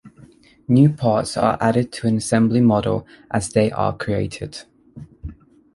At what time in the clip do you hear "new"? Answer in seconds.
0.67-0.89